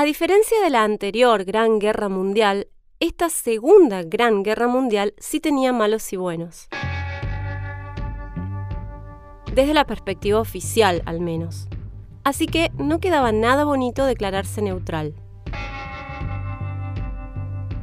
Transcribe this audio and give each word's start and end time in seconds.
A 0.00 0.04
diferencia 0.04 0.60
de 0.60 0.70
la 0.70 0.84
anterior 0.84 1.44
Gran 1.44 1.80
Guerra 1.80 2.08
Mundial, 2.08 2.68
esta 3.00 3.28
segunda 3.30 4.04
Gran 4.04 4.44
Guerra 4.44 4.68
Mundial 4.68 5.12
sí 5.18 5.40
tenía 5.40 5.72
malos 5.72 6.12
y 6.12 6.16
buenos. 6.16 6.68
Desde 9.52 9.74
la 9.74 9.84
perspectiva 9.88 10.38
oficial, 10.38 11.02
al 11.04 11.18
menos. 11.18 11.66
Así 12.22 12.46
que 12.46 12.70
no 12.78 13.00
quedaba 13.00 13.32
nada 13.32 13.64
bonito 13.64 14.06
declararse 14.06 14.62
neutral. 14.62 15.16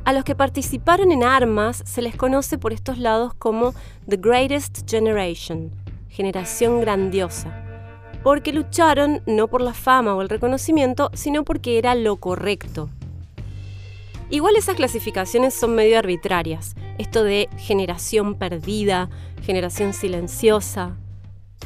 A 0.05 0.13
los 0.13 0.23
que 0.23 0.35
participaron 0.35 1.11
en 1.11 1.21
armas 1.21 1.83
se 1.85 2.01
les 2.01 2.15
conoce 2.15 2.57
por 2.57 2.71
estos 2.71 2.97
lados 2.97 3.33
como 3.33 3.73
The 4.07 4.15
Greatest 4.15 4.89
Generation, 4.89 5.73
generación 6.07 6.79
grandiosa 6.79 7.64
porque 8.25 8.53
lucharon 8.53 9.21
no 9.27 9.47
por 9.49 9.61
la 9.61 9.75
fama 9.75 10.15
o 10.15 10.21
el 10.23 10.29
reconocimiento, 10.29 11.11
sino 11.13 11.43
porque 11.43 11.77
era 11.77 11.93
lo 11.93 12.15
correcto. 12.15 12.89
Igual 14.31 14.55
esas 14.55 14.75
clasificaciones 14.75 15.53
son 15.53 15.75
medio 15.75 15.99
arbitrarias, 15.99 16.73
esto 16.97 17.23
de 17.23 17.47
generación 17.57 18.33
perdida, 18.33 19.11
generación 19.43 19.93
silenciosa. 19.93 20.97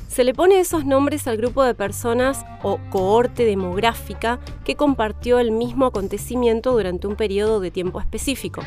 Se 0.10 0.26
le 0.26 0.34
pone 0.34 0.60
esos 0.60 0.84
nombres 0.84 1.28
al 1.30 1.38
grupo 1.38 1.64
de 1.64 1.76
personas 1.76 2.46
o 2.62 2.78
cohorte 2.90 3.46
demográfica 3.46 4.42
que 4.66 4.76
compartió 4.76 5.40
el 5.40 5.52
mismo 5.52 5.86
acontecimiento 5.86 6.74
durante 6.74 7.08
un 7.08 7.16
periodo 7.16 7.62
de 7.62 7.72
tiempo 7.72 8.02
específico. 8.02 8.64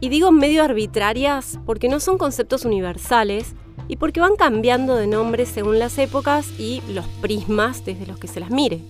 Y 0.00 0.10
digo 0.10 0.30
medio 0.32 0.62
arbitrarias 0.64 1.58
porque 1.64 1.88
no 1.88 1.98
son 1.98 2.18
conceptos 2.18 2.66
universales 2.66 3.54
y 3.88 3.96
porque 3.96 4.20
van 4.20 4.36
cambiando 4.36 4.96
de 4.96 5.06
nombre 5.06 5.46
según 5.46 5.78
las 5.78 5.98
épocas 5.98 6.48
y 6.58 6.82
los 6.88 7.06
prismas 7.20 7.84
desde 7.84 8.06
los 8.06 8.18
que 8.18 8.28
se 8.28 8.40
las 8.40 8.50
mire. 8.50 8.80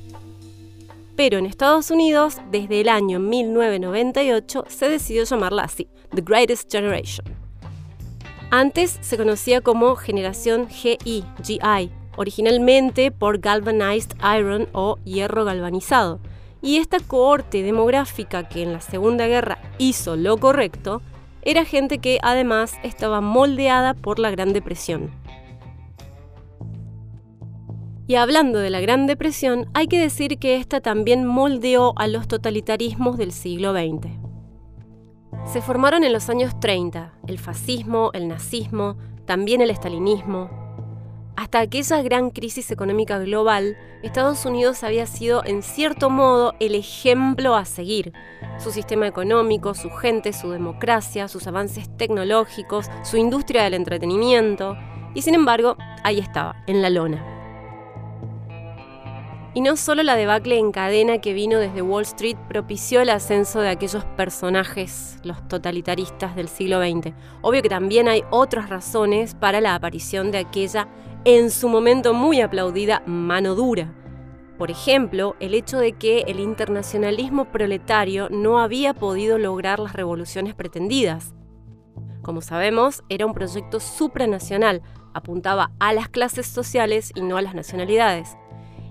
Pero 1.17 1.39
en 1.39 1.47
Estados 1.47 1.91
Unidos, 1.91 2.39
desde 2.51 2.81
el 2.81 2.89
año 2.89 3.19
1998, 3.19 4.65
se 4.69 4.89
decidió 4.89 5.25
llamarla 5.25 5.65
así, 5.65 5.89
The 6.15 6.23
Greatest 6.23 6.73
Generation. 6.73 7.27
Antes 8.51 8.99
se 9.01 9.17
conocía 9.17 9.61
como 9.61 9.97
Generación 9.97 10.69
GI, 10.69 11.25
GI, 11.43 11.91
originalmente 12.17 13.11
por 13.11 13.39
Galvanized 13.39 14.13
Iron 14.39 14.69
o 14.73 14.99
hierro 15.05 15.45
galvanizado. 15.45 16.21
Y 16.61 16.77
esta 16.77 16.99
cohorte 17.01 17.63
demográfica 17.63 18.49
que 18.49 18.63
en 18.63 18.73
la 18.73 18.81
Segunda 18.81 19.27
Guerra 19.27 19.59
hizo 19.79 20.17
lo 20.17 20.37
correcto, 20.37 21.03
era 21.43 21.65
gente 21.65 21.99
que 21.99 22.19
además 22.23 22.75
estaba 22.83 23.21
moldeada 23.21 23.95
por 23.95 24.19
la 24.19 24.31
Gran 24.31 24.53
Depresión. 24.53 25.11
Y 28.07 28.17
hablando 28.17 28.59
de 28.59 28.71
la 28.71 28.81
Gran 28.81 29.07
Depresión, 29.07 29.69
hay 29.75 29.87
que 29.87 30.01
decir 30.01 30.39
que 30.39 30.57
esta 30.57 30.81
también 30.81 31.25
moldeó 31.25 31.95
a 31.97 32.07
los 32.07 32.29
totalitarismos 32.29 33.17
del 33.17 33.33
siglo 33.33 33.73
XX. 33.73 34.09
Se 35.47 35.63
formaron 35.63 36.05
en 36.05 36.13
los 36.13 36.29
años 36.29 36.59
30 36.61 37.15
el 37.27 37.39
fascismo, 37.39 38.11
el 38.13 38.29
nazismo, 38.29 38.97
también 39.25 39.61
el 39.61 39.71
estalinismo, 39.71 40.62
hasta 41.37 41.61
aquella 41.61 42.03
gran 42.03 42.31
crisis 42.31 42.71
económica 42.71 43.19
global, 43.19 43.77
Estados 44.03 44.45
Unidos 44.45 44.83
había 44.85 45.07
sido 45.07 45.43
en 45.45 45.63
cierto 45.63 46.11
modo 46.11 46.55
el 46.61 46.75
ejemplo 46.75 47.55
a 47.57 47.65
seguir. 47.65 48.13
Su 48.59 48.71
sistema 48.71 49.07
económico, 49.07 49.75
su 49.75 49.91
gente, 49.91 50.33
su 50.33 50.51
democracia, 50.51 51.29
sus 51.29 51.47
avances 51.47 51.89
tecnológicos, 51.97 52.91
su 53.03 53.17
industria 53.17 53.65
del 53.65 53.75
entretenimiento. 53.75 54.77
Y 55.15 55.23
sin 55.23 55.35
embargo, 55.35 55.77
ahí 56.05 56.19
estaba, 56.19 56.63
en 56.67 56.83
la 56.83 56.91
lona. 56.91 57.33
Y 59.55 59.61
no 59.61 59.77
solo 59.77 60.03
la 60.03 60.17
debacle 60.17 60.57
en 60.57 60.73
cadena 60.73 61.19
que 61.19 61.35
vino 61.35 61.59
desde 61.59 61.83
Wall 61.83 62.05
Street 62.05 62.39
propició 62.49 63.03
el 63.03 63.11
ascenso 63.11 63.61
de 63.61 63.69
aquellos 63.69 64.03
personajes, 64.17 65.19
los 65.25 65.47
totalitaristas 65.47 66.35
del 66.35 66.49
siglo 66.49 66.81
XX. 66.81 67.13
Obvio 67.43 67.61
que 67.61 67.69
también 67.69 68.09
hay 68.09 68.25
otras 68.31 68.71
razones 68.71 69.35
para 69.35 69.61
la 69.61 69.75
aparición 69.75 70.31
de 70.31 70.39
aquella, 70.39 70.89
en 71.25 71.51
su 71.51 71.69
momento 71.69 72.15
muy 72.15 72.41
aplaudida, 72.41 73.03
mano 73.07 73.55
dura. 73.55 73.95
Por 74.59 74.71
ejemplo, 74.71 75.37
el 75.41 75.55
hecho 75.55 75.79
de 75.79 75.93
que 75.93 76.21
el 76.29 76.41
internacionalismo 76.41 77.47
proletario 77.47 78.29
no 78.31 78.59
había 78.59 78.95
podido 78.95 79.39
lograr 79.39 79.79
las 79.79 79.93
revoluciones 79.93 80.55
pretendidas. 80.55 81.35
Como 82.23 82.41
sabemos, 82.41 83.03
era 83.09 83.27
un 83.27 83.35
proyecto 83.35 83.81
supranacional, 83.81 84.83
apuntaba 85.15 85.73
a 85.81 85.93
las 85.93 86.09
clases 86.09 86.47
sociales 86.47 87.13
y 87.15 87.23
no 87.23 87.37
a 87.37 87.43
las 87.43 87.55
nacionalidades 87.55 88.37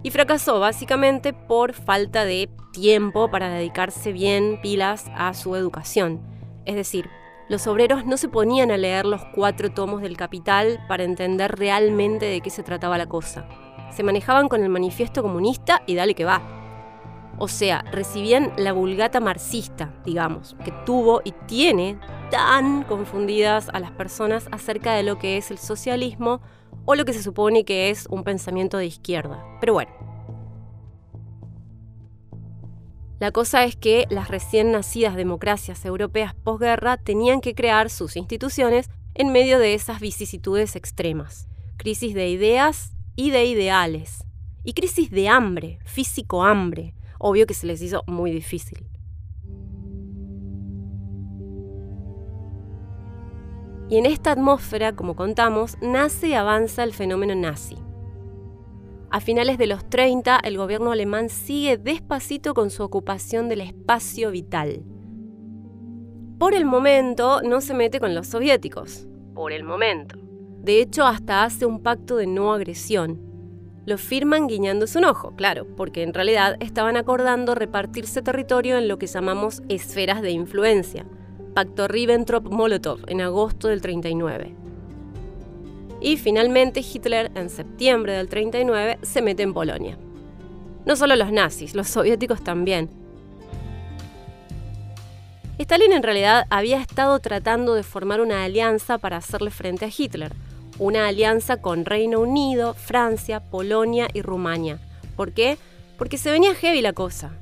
y 0.03 0.09
fracasó 0.09 0.59
básicamente 0.59 1.33
por 1.33 1.73
falta 1.73 2.25
de 2.25 2.49
tiempo 2.71 3.29
para 3.29 3.49
dedicarse 3.49 4.11
bien 4.11 4.59
pilas 4.61 5.05
a 5.15 5.33
su 5.33 5.55
educación. 5.55 6.21
Es 6.65 6.75
decir, 6.75 7.09
los 7.51 7.67
obreros 7.67 8.05
no 8.05 8.15
se 8.15 8.29
ponían 8.29 8.71
a 8.71 8.77
leer 8.77 9.05
los 9.05 9.25
cuatro 9.35 9.69
tomos 9.69 10.01
del 10.01 10.15
Capital 10.15 10.79
para 10.87 11.03
entender 11.03 11.53
realmente 11.59 12.25
de 12.25 12.39
qué 12.39 12.49
se 12.49 12.63
trataba 12.63 12.97
la 12.97 13.07
cosa. 13.07 13.45
Se 13.91 14.03
manejaban 14.03 14.47
con 14.47 14.63
el 14.63 14.69
manifiesto 14.69 15.21
comunista 15.21 15.83
y 15.85 15.95
dale 15.95 16.15
que 16.15 16.23
va. 16.23 16.41
O 17.37 17.49
sea, 17.49 17.83
recibían 17.91 18.53
la 18.55 18.71
vulgata 18.71 19.19
marxista, 19.19 19.93
digamos, 20.05 20.55
que 20.63 20.71
tuvo 20.85 21.19
y 21.25 21.33
tiene 21.45 21.99
tan 22.29 22.83
confundidas 22.83 23.67
a 23.67 23.81
las 23.81 23.91
personas 23.91 24.47
acerca 24.53 24.93
de 24.93 25.03
lo 25.03 25.19
que 25.19 25.35
es 25.35 25.51
el 25.51 25.57
socialismo 25.57 26.39
o 26.85 26.95
lo 26.95 27.03
que 27.03 27.11
se 27.11 27.21
supone 27.21 27.65
que 27.65 27.89
es 27.89 28.07
un 28.09 28.23
pensamiento 28.23 28.77
de 28.77 28.85
izquierda. 28.85 29.43
Pero 29.59 29.73
bueno. 29.73 30.10
La 33.21 33.31
cosa 33.31 33.65
es 33.65 33.75
que 33.75 34.07
las 34.09 34.29
recién 34.29 34.71
nacidas 34.71 35.15
democracias 35.15 35.85
europeas 35.85 36.33
posguerra 36.33 36.97
tenían 36.97 37.39
que 37.39 37.53
crear 37.53 37.91
sus 37.91 38.17
instituciones 38.17 38.89
en 39.13 39.31
medio 39.31 39.59
de 39.59 39.75
esas 39.75 39.99
vicisitudes 39.99 40.75
extremas. 40.75 41.47
Crisis 41.77 42.15
de 42.15 42.29
ideas 42.29 42.95
y 43.15 43.29
de 43.29 43.45
ideales. 43.45 44.25
Y 44.63 44.73
crisis 44.73 45.11
de 45.11 45.29
hambre, 45.29 45.77
físico 45.85 46.43
hambre. 46.43 46.95
Obvio 47.19 47.45
que 47.45 47.53
se 47.53 47.67
les 47.67 47.83
hizo 47.83 48.03
muy 48.07 48.31
difícil. 48.31 48.87
Y 53.87 53.97
en 53.97 54.07
esta 54.07 54.31
atmósfera, 54.31 54.95
como 54.95 55.15
contamos, 55.15 55.77
nace 55.79 56.29
y 56.29 56.33
avanza 56.33 56.83
el 56.83 56.91
fenómeno 56.91 57.35
nazi. 57.35 57.77
A 59.11 59.19
finales 59.19 59.57
de 59.57 59.67
los 59.67 59.89
30, 59.89 60.39
el 60.41 60.57
gobierno 60.57 60.93
alemán 60.93 61.27
sigue 61.27 61.77
despacito 61.77 62.53
con 62.53 62.69
su 62.69 62.81
ocupación 62.81 63.49
del 63.49 63.59
espacio 63.59 64.31
vital. 64.31 64.83
Por 66.39 66.53
el 66.53 66.63
momento, 66.63 67.41
no 67.41 67.59
se 67.59 67.73
mete 67.73 67.99
con 67.99 68.15
los 68.15 68.27
soviéticos. 68.27 69.05
Por 69.35 69.51
el 69.51 69.65
momento. 69.65 70.17
De 70.63 70.79
hecho, 70.79 71.05
hasta 71.05 71.43
hace 71.43 71.65
un 71.65 71.83
pacto 71.83 72.15
de 72.15 72.25
no 72.25 72.53
agresión. 72.53 73.19
Lo 73.85 73.97
firman 73.97 74.47
guiñándose 74.47 74.97
un 74.97 75.03
ojo, 75.03 75.35
claro, 75.35 75.67
porque 75.75 76.03
en 76.03 76.13
realidad 76.13 76.55
estaban 76.61 76.95
acordando 76.95 77.53
repartirse 77.53 78.21
territorio 78.21 78.77
en 78.77 78.87
lo 78.87 78.97
que 78.97 79.07
llamamos 79.07 79.61
esferas 79.67 80.21
de 80.21 80.31
influencia 80.31 81.05
Pacto 81.53 81.89
Ribbentrop-Molotov 81.89 82.99
en 83.07 83.19
agosto 83.19 83.67
del 83.67 83.81
39. 83.81 84.55
Y 86.01 86.17
finalmente 86.17 86.81
Hitler 86.81 87.31
en 87.35 87.49
septiembre 87.49 88.13
del 88.13 88.27
39 88.27 88.97
se 89.03 89.21
mete 89.21 89.43
en 89.43 89.53
Polonia. 89.53 89.97
No 90.85 90.95
solo 90.95 91.15
los 91.15 91.31
nazis, 91.31 91.75
los 91.75 91.87
soviéticos 91.87 92.43
también. 92.43 92.89
Stalin 95.59 95.91
en 95.91 96.01
realidad 96.01 96.47
había 96.49 96.81
estado 96.81 97.19
tratando 97.19 97.75
de 97.75 97.83
formar 97.83 98.19
una 98.19 98.43
alianza 98.43 98.97
para 98.97 99.17
hacerle 99.17 99.51
frente 99.51 99.85
a 99.85 99.89
Hitler, 99.95 100.33
una 100.79 101.07
alianza 101.07 101.61
con 101.61 101.85
Reino 101.85 102.19
Unido, 102.19 102.73
Francia, 102.73 103.39
Polonia 103.39 104.07
y 104.11 104.23
Rumania. 104.23 104.79
¿Por 105.15 105.33
qué? 105.33 105.59
Porque 105.99 106.17
se 106.17 106.31
venía 106.31 106.55
heavy 106.55 106.81
la 106.81 106.93
cosa, 106.93 107.33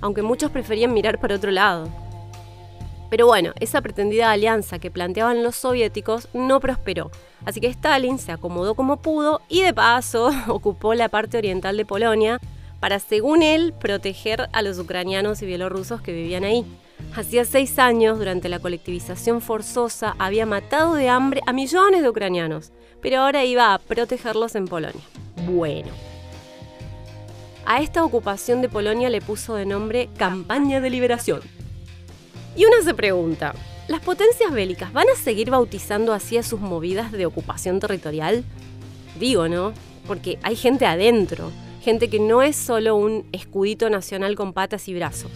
aunque 0.00 0.22
muchos 0.22 0.50
preferían 0.50 0.92
mirar 0.92 1.20
para 1.20 1.36
otro 1.36 1.52
lado. 1.52 2.01
Pero 3.12 3.26
bueno, 3.26 3.52
esa 3.60 3.82
pretendida 3.82 4.30
alianza 4.30 4.78
que 4.78 4.90
planteaban 4.90 5.42
los 5.42 5.54
soviéticos 5.54 6.28
no 6.32 6.60
prosperó, 6.60 7.10
así 7.44 7.60
que 7.60 7.66
Stalin 7.66 8.18
se 8.18 8.32
acomodó 8.32 8.74
como 8.74 9.02
pudo 9.02 9.42
y 9.50 9.60
de 9.60 9.74
paso 9.74 10.30
ocupó 10.48 10.94
la 10.94 11.10
parte 11.10 11.36
oriental 11.36 11.76
de 11.76 11.84
Polonia 11.84 12.40
para, 12.80 12.98
según 13.00 13.42
él, 13.42 13.74
proteger 13.78 14.48
a 14.54 14.62
los 14.62 14.78
ucranianos 14.78 15.42
y 15.42 15.46
bielorrusos 15.46 16.00
que 16.00 16.14
vivían 16.14 16.44
ahí. 16.44 16.64
Hacía 17.14 17.44
seis 17.44 17.78
años, 17.78 18.16
durante 18.16 18.48
la 18.48 18.60
colectivización 18.60 19.42
forzosa, 19.42 20.16
había 20.18 20.46
matado 20.46 20.94
de 20.94 21.10
hambre 21.10 21.42
a 21.46 21.52
millones 21.52 22.00
de 22.00 22.08
ucranianos, 22.08 22.72
pero 23.02 23.20
ahora 23.20 23.44
iba 23.44 23.74
a 23.74 23.78
protegerlos 23.78 24.54
en 24.54 24.64
Polonia. 24.64 25.04
Bueno. 25.46 25.90
A 27.66 27.82
esta 27.82 28.04
ocupación 28.04 28.62
de 28.62 28.70
Polonia 28.70 29.10
le 29.10 29.20
puso 29.20 29.54
de 29.54 29.66
nombre 29.66 30.08
Campaña 30.16 30.80
de 30.80 30.88
Liberación 30.88 31.42
y 32.54 32.64
uno 32.64 32.76
se 32.84 32.94
pregunta, 32.94 33.54
¿las 33.88 34.00
potencias 34.00 34.52
bélicas 34.52 34.92
van 34.92 35.08
a 35.08 35.16
seguir 35.16 35.50
bautizando 35.50 36.12
así 36.12 36.36
a 36.36 36.42
sus 36.42 36.60
movidas 36.60 37.10
de 37.12 37.26
ocupación 37.26 37.80
territorial? 37.80 38.44
Digo, 39.18 39.48
¿no? 39.48 39.72
Porque 40.06 40.38
hay 40.42 40.56
gente 40.56 40.84
adentro, 40.84 41.50
gente 41.80 42.10
que 42.10 42.20
no 42.20 42.42
es 42.42 42.56
solo 42.56 42.96
un 42.96 43.26
escudito 43.32 43.88
nacional 43.88 44.34
con 44.36 44.52
patas 44.52 44.88
y 44.88 44.94
brazos. 44.94 45.30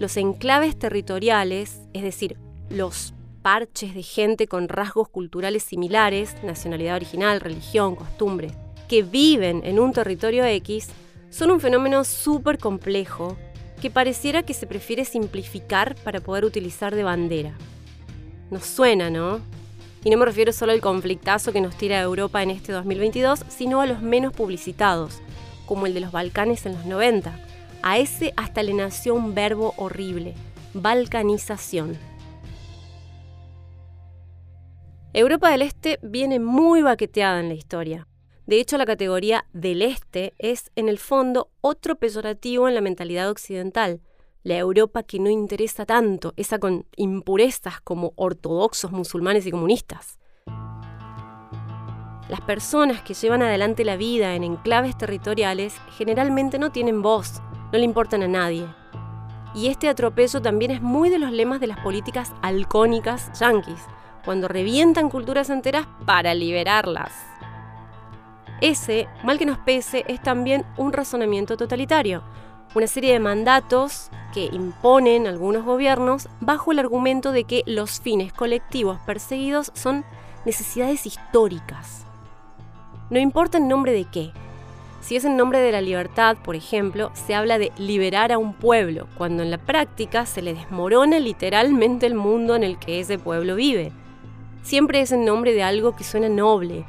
Los 0.00 0.16
enclaves 0.16 0.76
territoriales, 0.76 1.80
es 1.92 2.02
decir, 2.02 2.36
los 2.68 3.14
parches 3.42 3.94
de 3.94 4.02
gente 4.02 4.48
con 4.48 4.68
rasgos 4.68 5.08
culturales 5.08 5.62
similares, 5.62 6.34
nacionalidad 6.42 6.96
original, 6.96 7.40
religión, 7.40 7.94
costumbres, 7.94 8.52
que 8.88 9.02
viven 9.02 9.62
en 9.64 9.78
un 9.78 9.92
territorio 9.92 10.44
X, 10.44 10.88
son 11.30 11.50
un 11.50 11.60
fenómeno 11.60 12.04
súper 12.04 12.58
complejo 12.58 13.36
que 13.82 13.90
pareciera 13.90 14.44
que 14.44 14.54
se 14.54 14.68
prefiere 14.68 15.04
simplificar 15.04 15.96
para 16.04 16.20
poder 16.20 16.44
utilizar 16.44 16.94
de 16.94 17.02
bandera. 17.02 17.52
Nos 18.52 18.64
suena, 18.64 19.10
¿no? 19.10 19.40
Y 20.04 20.10
no 20.10 20.18
me 20.18 20.24
refiero 20.24 20.52
solo 20.52 20.70
al 20.70 20.80
conflictazo 20.80 21.52
que 21.52 21.60
nos 21.60 21.76
tira 21.76 22.00
Europa 22.00 22.44
en 22.44 22.50
este 22.50 22.70
2022, 22.70 23.44
sino 23.48 23.80
a 23.80 23.86
los 23.86 24.00
menos 24.00 24.32
publicitados, 24.34 25.20
como 25.66 25.86
el 25.86 25.94
de 25.94 26.00
los 26.00 26.12
Balcanes 26.12 26.64
en 26.64 26.74
los 26.74 26.86
90. 26.86 27.36
A 27.82 27.98
ese 27.98 28.32
hasta 28.36 28.62
le 28.62 28.72
nació 28.72 29.16
un 29.16 29.34
verbo 29.34 29.74
horrible, 29.76 30.34
balcanización. 30.74 31.98
Europa 35.12 35.50
del 35.50 35.62
Este 35.62 35.98
viene 36.02 36.38
muy 36.38 36.82
baqueteada 36.82 37.40
en 37.40 37.48
la 37.48 37.54
historia. 37.54 38.06
De 38.46 38.60
hecho, 38.60 38.76
la 38.76 38.86
categoría 38.86 39.44
del 39.52 39.82
Este 39.82 40.34
es, 40.38 40.70
en 40.74 40.88
el 40.88 40.98
fondo, 40.98 41.50
otro 41.60 41.96
peyorativo 41.96 42.68
en 42.68 42.74
la 42.74 42.80
mentalidad 42.80 43.30
occidental. 43.30 44.00
La 44.42 44.58
Europa 44.58 45.04
que 45.04 45.20
no 45.20 45.30
interesa 45.30 45.86
tanto, 45.86 46.34
esa 46.36 46.58
con 46.58 46.84
impurezas 46.96 47.80
como 47.80 48.12
ortodoxos, 48.16 48.90
musulmanes 48.90 49.46
y 49.46 49.52
comunistas. 49.52 50.18
Las 52.28 52.40
personas 52.40 53.02
que 53.02 53.14
llevan 53.14 53.42
adelante 53.42 53.84
la 53.84 53.96
vida 53.96 54.34
en 54.34 54.42
enclaves 54.42 54.98
territoriales 54.98 55.74
generalmente 55.96 56.58
no 56.58 56.72
tienen 56.72 57.02
voz, 57.02 57.40
no 57.72 57.78
le 57.78 57.84
importan 57.84 58.22
a 58.24 58.28
nadie. 58.28 58.66
Y 59.54 59.68
este 59.68 59.88
atropello 59.88 60.42
también 60.42 60.70
es 60.72 60.82
muy 60.82 61.10
de 61.10 61.18
los 61.18 61.30
lemas 61.30 61.60
de 61.60 61.66
las 61.68 61.78
políticas 61.80 62.32
halcónicas 62.42 63.38
yanquis 63.38 63.82
cuando 64.24 64.48
revientan 64.48 65.10
culturas 65.10 65.50
enteras 65.50 65.86
para 66.06 66.34
liberarlas. 66.34 67.31
Ese, 68.62 69.08
mal 69.24 69.38
que 69.38 69.44
nos 69.44 69.58
pese, 69.58 70.04
es 70.06 70.22
también 70.22 70.64
un 70.76 70.92
razonamiento 70.92 71.56
totalitario, 71.56 72.22
una 72.76 72.86
serie 72.86 73.12
de 73.12 73.18
mandatos 73.18 74.08
que 74.32 74.44
imponen 74.44 75.26
algunos 75.26 75.64
gobiernos 75.64 76.28
bajo 76.40 76.72
el 76.72 76.78
argumento 76.78 77.32
de 77.32 77.42
que 77.42 77.64
los 77.66 78.00
fines 78.00 78.32
colectivos 78.32 78.98
perseguidos 79.04 79.72
son 79.74 80.04
necesidades 80.44 81.06
históricas. 81.06 82.06
No 83.10 83.18
importa 83.18 83.58
en 83.58 83.66
nombre 83.66 83.92
de 83.92 84.04
qué. 84.04 84.30
Si 85.00 85.16
es 85.16 85.24
en 85.24 85.36
nombre 85.36 85.58
de 85.58 85.72
la 85.72 85.80
libertad, 85.80 86.36
por 86.44 86.54
ejemplo, 86.54 87.10
se 87.14 87.34
habla 87.34 87.58
de 87.58 87.72
liberar 87.76 88.30
a 88.30 88.38
un 88.38 88.54
pueblo, 88.54 89.08
cuando 89.18 89.42
en 89.42 89.50
la 89.50 89.58
práctica 89.58 90.24
se 90.24 90.40
le 90.40 90.54
desmorona 90.54 91.18
literalmente 91.18 92.06
el 92.06 92.14
mundo 92.14 92.54
en 92.54 92.62
el 92.62 92.78
que 92.78 93.00
ese 93.00 93.18
pueblo 93.18 93.56
vive 93.56 93.92
siempre 94.62 95.00
es 95.00 95.12
en 95.12 95.24
nombre 95.24 95.52
de 95.52 95.62
algo 95.62 95.94
que 95.94 96.04
suena 96.04 96.28
noble. 96.28 96.84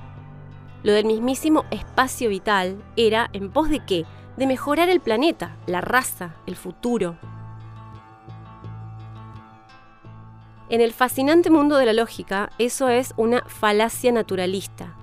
Lo 0.83 0.91
del 0.91 1.05
mismísimo 1.05 1.63
espacio 1.71 2.27
vital 2.27 2.83
era 2.97 3.29
en 3.31 3.49
pos 3.49 3.69
de 3.69 3.79
qué? 3.79 4.05
De 4.35 4.45
mejorar 4.45 4.89
el 4.89 4.99
planeta, 4.99 5.55
la 5.65 5.79
raza, 5.79 6.35
el 6.45 6.57
futuro. 6.57 7.17
En 10.69 10.81
el 10.81 10.91
fascinante 10.91 11.49
mundo 11.49 11.77
de 11.77 11.85
la 11.85 11.93
lógica, 11.93 12.49
eso 12.57 12.89
es 12.89 13.13
una 13.15 13.43
falacia 13.45 14.11
naturalista. 14.11 14.97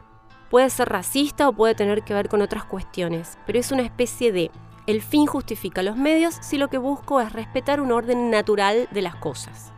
Puede 0.50 0.68
ser 0.68 0.88
racista 0.90 1.48
o 1.48 1.52
puede 1.54 1.74
tener 1.74 2.02
que 2.02 2.12
ver 2.12 2.28
con 2.28 2.42
otras 2.42 2.64
cuestiones, 2.64 3.38
pero 3.46 3.58
es 3.58 3.72
una 3.72 3.82
especie 3.82 4.32
de 4.32 4.50
el 4.86 5.00
fin 5.00 5.26
justifica 5.26 5.82
los 5.82 5.96
medios 5.96 6.36
si 6.42 6.58
lo 6.58 6.68
que 6.68 6.78
busco 6.78 7.20
es 7.20 7.32
respetar 7.32 7.80
un 7.80 7.92
orden 7.92 8.30
natural 8.30 8.88
de 8.90 9.00
las 9.00 9.14
cosas. 9.14 9.72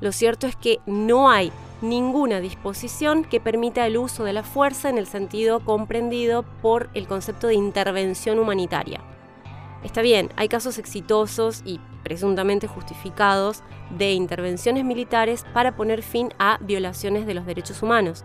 Lo 0.00 0.10
cierto 0.10 0.48
es 0.48 0.56
que 0.56 0.80
no 0.86 1.30
hay 1.30 1.52
ninguna 1.88 2.40
disposición 2.40 3.24
que 3.24 3.40
permita 3.40 3.86
el 3.86 3.96
uso 3.96 4.24
de 4.24 4.32
la 4.32 4.42
fuerza 4.42 4.88
en 4.88 4.98
el 4.98 5.06
sentido 5.06 5.60
comprendido 5.60 6.42
por 6.62 6.90
el 6.94 7.06
concepto 7.06 7.46
de 7.46 7.54
intervención 7.54 8.38
humanitaria. 8.38 9.00
Está 9.84 10.02
bien, 10.02 10.30
hay 10.36 10.48
casos 10.48 10.78
exitosos 10.78 11.62
y 11.64 11.78
presuntamente 12.02 12.66
justificados 12.66 13.62
de 13.96 14.12
intervenciones 14.12 14.84
militares 14.84 15.44
para 15.52 15.76
poner 15.76 16.02
fin 16.02 16.32
a 16.38 16.58
violaciones 16.60 17.26
de 17.26 17.34
los 17.34 17.46
derechos 17.46 17.82
humanos. 17.82 18.24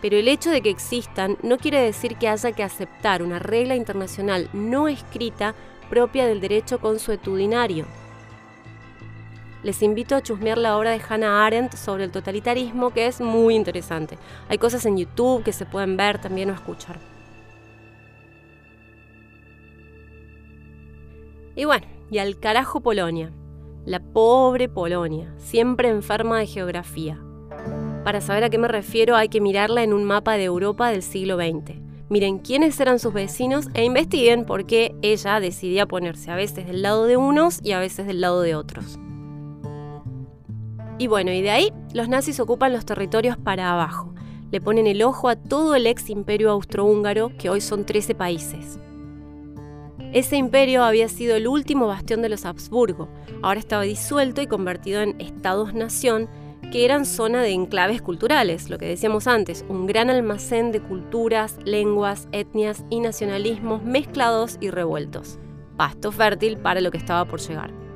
Pero 0.00 0.16
el 0.16 0.28
hecho 0.28 0.50
de 0.50 0.60
que 0.60 0.70
existan 0.70 1.38
no 1.42 1.56
quiere 1.56 1.80
decir 1.80 2.16
que 2.16 2.28
haya 2.28 2.52
que 2.52 2.62
aceptar 2.62 3.22
una 3.22 3.38
regla 3.38 3.76
internacional 3.76 4.48
no 4.52 4.88
escrita 4.88 5.54
propia 5.90 6.26
del 6.26 6.40
derecho 6.40 6.78
consuetudinario 6.78 7.86
les 9.62 9.82
invito 9.82 10.14
a 10.14 10.22
chusmear 10.22 10.58
la 10.58 10.76
obra 10.76 10.90
de 10.90 11.00
Hannah 11.06 11.44
Arendt 11.44 11.74
sobre 11.74 12.04
el 12.04 12.10
totalitarismo, 12.10 12.90
que 12.90 13.06
es 13.06 13.20
muy 13.20 13.54
interesante. 13.54 14.18
Hay 14.48 14.58
cosas 14.58 14.86
en 14.86 14.96
YouTube 14.96 15.42
que 15.42 15.52
se 15.52 15.66
pueden 15.66 15.96
ver 15.96 16.20
también 16.20 16.50
o 16.50 16.54
escuchar. 16.54 16.98
Y 21.56 21.64
bueno, 21.64 21.86
y 22.10 22.18
al 22.18 22.38
carajo 22.38 22.80
Polonia. 22.80 23.32
La 23.84 24.00
pobre 24.00 24.68
Polonia, 24.68 25.34
siempre 25.38 25.88
enferma 25.88 26.38
de 26.38 26.46
geografía. 26.46 27.18
Para 28.04 28.20
saber 28.20 28.44
a 28.44 28.50
qué 28.50 28.58
me 28.58 28.68
refiero 28.68 29.16
hay 29.16 29.28
que 29.28 29.40
mirarla 29.40 29.82
en 29.82 29.92
un 29.92 30.04
mapa 30.04 30.34
de 30.34 30.44
Europa 30.44 30.90
del 30.90 31.02
siglo 31.02 31.36
XX. 31.36 31.80
Miren 32.08 32.38
quiénes 32.38 32.78
eran 32.80 32.98
sus 32.98 33.12
vecinos 33.12 33.68
e 33.74 33.84
investiguen 33.84 34.46
por 34.46 34.66
qué 34.66 34.94
ella 35.02 35.40
decidía 35.40 35.86
ponerse 35.86 36.30
a 36.30 36.36
veces 36.36 36.66
del 36.66 36.82
lado 36.82 37.06
de 37.06 37.16
unos 37.16 37.60
y 37.62 37.72
a 37.72 37.80
veces 37.80 38.06
del 38.06 38.20
lado 38.20 38.40
de 38.40 38.54
otros. 38.54 38.98
Y 40.98 41.06
bueno, 41.06 41.30
y 41.30 41.42
de 41.42 41.50
ahí 41.50 41.72
los 41.94 42.08
nazis 42.08 42.40
ocupan 42.40 42.72
los 42.72 42.84
territorios 42.84 43.36
para 43.36 43.72
abajo. 43.72 44.12
Le 44.50 44.60
ponen 44.60 44.88
el 44.88 45.02
ojo 45.02 45.28
a 45.28 45.36
todo 45.36 45.76
el 45.76 45.86
ex 45.86 46.10
imperio 46.10 46.50
austrohúngaro, 46.50 47.30
que 47.38 47.50
hoy 47.50 47.60
son 47.60 47.86
13 47.86 48.16
países. 48.16 48.80
Ese 50.12 50.36
imperio 50.36 50.82
había 50.82 51.08
sido 51.08 51.36
el 51.36 51.46
último 51.46 51.86
bastión 51.86 52.20
de 52.22 52.30
los 52.30 52.44
Habsburgo. 52.44 53.08
Ahora 53.42 53.60
estaba 53.60 53.82
disuelto 53.82 54.40
y 54.42 54.46
convertido 54.46 55.02
en 55.02 55.20
estados-nación, 55.20 56.28
que 56.72 56.84
eran 56.84 57.06
zona 57.06 57.42
de 57.42 57.50
enclaves 57.50 58.02
culturales, 58.02 58.68
lo 58.68 58.78
que 58.78 58.86
decíamos 58.86 59.26
antes, 59.26 59.64
un 59.68 59.86
gran 59.86 60.10
almacén 60.10 60.72
de 60.72 60.80
culturas, 60.80 61.58
lenguas, 61.64 62.26
etnias 62.32 62.84
y 62.90 63.00
nacionalismos 63.00 63.84
mezclados 63.84 64.56
y 64.60 64.70
revueltos. 64.70 65.38
Pasto 65.76 66.10
fértil 66.10 66.56
para 66.58 66.80
lo 66.80 66.90
que 66.90 66.98
estaba 66.98 67.24
por 67.26 67.40
llegar 67.40 67.87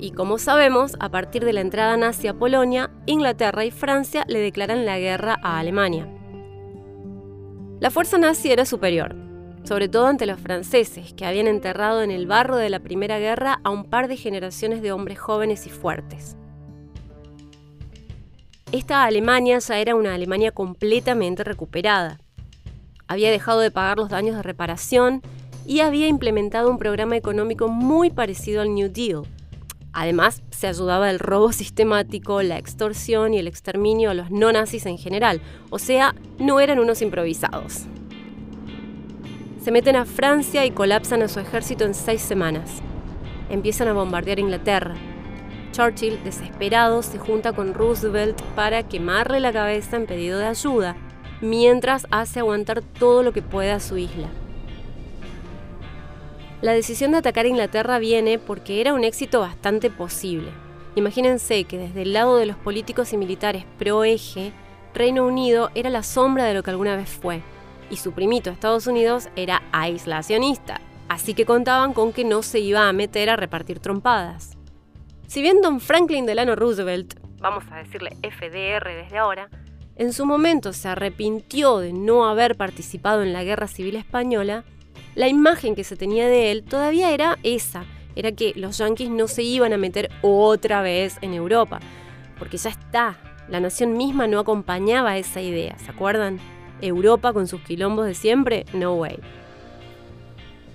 y 0.00 0.12
como 0.12 0.38
sabemos, 0.38 0.96
a 1.00 1.08
partir 1.08 1.44
de 1.44 1.52
la 1.52 1.60
entrada 1.60 1.96
nazi 1.96 2.28
a 2.28 2.34
Polonia, 2.34 2.90
Inglaterra 3.06 3.64
y 3.64 3.70
Francia 3.70 4.24
le 4.28 4.38
declaran 4.38 4.86
la 4.86 4.98
guerra 4.98 5.38
a 5.42 5.58
Alemania. 5.58 6.08
La 7.80 7.90
fuerza 7.90 8.18
nazi 8.18 8.50
era 8.50 8.64
superior, 8.64 9.14
sobre 9.64 9.88
todo 9.88 10.06
ante 10.06 10.26
los 10.26 10.40
franceses, 10.40 11.12
que 11.12 11.26
habían 11.26 11.46
enterrado 11.46 12.02
en 12.02 12.10
el 12.10 12.26
barro 12.26 12.56
de 12.56 12.70
la 12.70 12.80
Primera 12.80 13.18
Guerra 13.18 13.60
a 13.62 13.70
un 13.70 13.84
par 13.84 14.08
de 14.08 14.16
generaciones 14.16 14.82
de 14.82 14.92
hombres 14.92 15.18
jóvenes 15.18 15.66
y 15.66 15.70
fuertes. 15.70 16.36
Esta 18.72 19.04
Alemania 19.04 19.58
ya 19.60 19.78
era 19.78 19.94
una 19.94 20.14
Alemania 20.14 20.52
completamente 20.52 21.44
recuperada. 21.44 22.18
Había 23.06 23.30
dejado 23.30 23.60
de 23.60 23.70
pagar 23.70 23.96
los 23.96 24.10
daños 24.10 24.36
de 24.36 24.42
reparación 24.42 25.22
y 25.66 25.80
había 25.80 26.06
implementado 26.08 26.70
un 26.70 26.78
programa 26.78 27.16
económico 27.16 27.68
muy 27.68 28.10
parecido 28.10 28.60
al 28.60 28.74
New 28.74 28.90
Deal, 28.92 29.22
Además, 29.92 30.42
se 30.50 30.66
ayudaba 30.66 31.10
el 31.10 31.18
robo 31.18 31.52
sistemático, 31.52 32.42
la 32.42 32.58
extorsión 32.58 33.34
y 33.34 33.38
el 33.38 33.46
exterminio 33.46 34.10
a 34.10 34.14
los 34.14 34.30
no 34.30 34.52
nazis 34.52 34.86
en 34.86 34.98
general, 34.98 35.40
o 35.70 35.78
sea, 35.78 36.14
no 36.38 36.60
eran 36.60 36.78
unos 36.78 37.02
improvisados. 37.02 37.86
Se 39.62 39.72
meten 39.72 39.96
a 39.96 40.04
Francia 40.04 40.64
y 40.64 40.70
colapsan 40.70 41.22
a 41.22 41.28
su 41.28 41.40
ejército 41.40 41.84
en 41.84 41.94
seis 41.94 42.22
semanas. 42.22 42.80
Empiezan 43.50 43.88
a 43.88 43.92
bombardear 43.92 44.38
Inglaterra. 44.38 44.94
Churchill, 45.72 46.22
desesperado, 46.24 47.02
se 47.02 47.18
junta 47.18 47.52
con 47.52 47.74
Roosevelt 47.74 48.40
para 48.54 48.82
quemarle 48.82 49.40
la 49.40 49.52
cabeza 49.52 49.96
en 49.96 50.06
pedido 50.06 50.38
de 50.38 50.46
ayuda, 50.46 50.96
mientras 51.40 52.06
hace 52.10 52.40
aguantar 52.40 52.82
todo 52.82 53.22
lo 53.22 53.32
que 53.32 53.42
pueda 53.42 53.76
a 53.76 53.80
su 53.80 53.96
isla. 53.96 54.28
La 56.60 56.72
decisión 56.72 57.12
de 57.12 57.18
atacar 57.18 57.46
Inglaterra 57.46 58.00
viene 58.00 58.40
porque 58.40 58.80
era 58.80 58.92
un 58.92 59.04
éxito 59.04 59.38
bastante 59.40 59.90
posible. 59.90 60.50
Imagínense 60.96 61.62
que 61.64 61.78
desde 61.78 62.02
el 62.02 62.12
lado 62.12 62.36
de 62.36 62.46
los 62.46 62.56
políticos 62.56 63.12
y 63.12 63.16
militares 63.16 63.64
pro-eje, 63.78 64.52
Reino 64.92 65.24
Unido 65.24 65.70
era 65.76 65.88
la 65.88 66.02
sombra 66.02 66.44
de 66.44 66.54
lo 66.54 66.64
que 66.64 66.70
alguna 66.70 66.96
vez 66.96 67.10
fue, 67.10 67.42
y 67.90 67.96
su 67.96 68.10
primito 68.10 68.50
Estados 68.50 68.88
Unidos 68.88 69.28
era 69.36 69.62
aislacionista, 69.70 70.80
así 71.08 71.34
que 71.34 71.46
contaban 71.46 71.92
con 71.92 72.12
que 72.12 72.24
no 72.24 72.42
se 72.42 72.58
iba 72.58 72.88
a 72.88 72.92
meter 72.92 73.30
a 73.30 73.36
repartir 73.36 73.78
trompadas. 73.78 74.58
Si 75.28 75.40
bien 75.40 75.60
don 75.62 75.78
Franklin 75.78 76.26
Delano 76.26 76.56
Roosevelt, 76.56 77.14
vamos 77.38 77.62
a 77.70 77.76
decirle 77.76 78.16
FDR 78.22 78.88
desde 79.04 79.18
ahora, 79.18 79.48
en 79.94 80.12
su 80.12 80.26
momento 80.26 80.72
se 80.72 80.88
arrepintió 80.88 81.78
de 81.78 81.92
no 81.92 82.26
haber 82.26 82.56
participado 82.56 83.22
en 83.22 83.32
la 83.32 83.44
Guerra 83.44 83.68
Civil 83.68 83.94
Española, 83.94 84.64
la 85.18 85.26
imagen 85.26 85.74
que 85.74 85.82
se 85.82 85.96
tenía 85.96 86.28
de 86.28 86.52
él 86.52 86.62
todavía 86.62 87.10
era 87.10 87.38
esa, 87.42 87.84
era 88.14 88.30
que 88.30 88.52
los 88.54 88.78
yanquis 88.78 89.10
no 89.10 89.26
se 89.26 89.42
iban 89.42 89.72
a 89.72 89.76
meter 89.76 90.10
otra 90.22 90.80
vez 90.80 91.18
en 91.22 91.34
Europa, 91.34 91.80
porque 92.38 92.56
ya 92.56 92.70
está, 92.70 93.18
la 93.48 93.58
nación 93.58 93.96
misma 93.96 94.28
no 94.28 94.38
acompañaba 94.38 95.18
esa 95.18 95.40
idea, 95.40 95.76
¿se 95.80 95.90
acuerdan? 95.90 96.38
Europa 96.80 97.32
con 97.32 97.48
sus 97.48 97.60
quilombos 97.62 98.06
de 98.06 98.14
siempre, 98.14 98.64
no 98.72 98.94
way. 98.94 99.18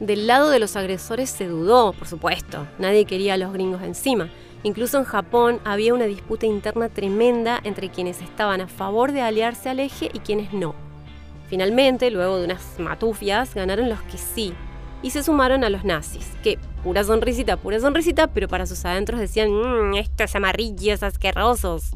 Del 0.01 0.27
lado 0.27 0.49
de 0.49 0.59
los 0.59 0.75
agresores 0.75 1.29
se 1.29 1.47
dudó, 1.47 1.93
por 1.93 2.09
supuesto, 2.09 2.67
nadie 2.79 3.05
quería 3.05 3.35
a 3.35 3.37
los 3.37 3.53
gringos 3.53 3.81
encima. 3.81 4.29
Incluso 4.63 4.97
en 4.97 5.05
Japón 5.05 5.61
había 5.63 5.93
una 5.93 6.03
disputa 6.03 6.45
interna 6.45 6.89
tremenda 6.89 7.61
entre 7.63 7.87
quienes 7.87 8.21
estaban 8.21 8.59
a 8.59 8.67
favor 8.67 9.13
de 9.13 9.21
aliarse 9.21 9.69
al 9.69 9.79
eje 9.79 10.11
y 10.13 10.19
quienes 10.19 10.51
no. 10.51 10.75
Finalmente, 11.47 12.09
luego 12.11 12.39
de 12.39 12.45
unas 12.45 12.79
matufias, 12.79 13.53
ganaron 13.53 13.89
los 13.89 14.01
que 14.03 14.17
sí, 14.17 14.53
y 15.03 15.09
se 15.09 15.21
sumaron 15.21 15.63
a 15.63 15.69
los 15.69 15.83
nazis, 15.83 16.31
que 16.41 16.57
pura 16.83 17.03
sonrisita, 17.03 17.57
pura 17.57 17.79
sonrisita, 17.79 18.27
pero 18.27 18.47
para 18.47 18.65
sus 18.65 18.83
adentros 18.85 19.19
decían, 19.19 19.51
mmm, 19.51 19.95
estos 19.95 20.33
amarillos 20.35 21.03
asquerosos. 21.03 21.91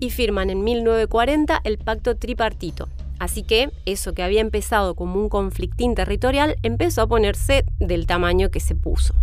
Y 0.00 0.10
firman 0.10 0.50
en 0.50 0.64
1940 0.64 1.60
el 1.62 1.78
pacto 1.78 2.16
tripartito. 2.16 2.88
Así 3.20 3.44
que 3.44 3.70
eso 3.86 4.12
que 4.12 4.24
había 4.24 4.40
empezado 4.40 4.96
como 4.96 5.20
un 5.20 5.28
conflictín 5.28 5.94
territorial 5.94 6.56
empezó 6.62 7.02
a 7.02 7.06
ponerse 7.06 7.64
del 7.78 8.06
tamaño 8.06 8.50
que 8.50 8.60
se 8.60 8.74
puso. 8.74 9.14